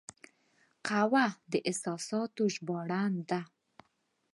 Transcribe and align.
قهوه 0.87 1.25
د 1.51 1.53
احساساتو 1.69 2.43
ژباړن 2.55 3.13
ده 3.29 3.41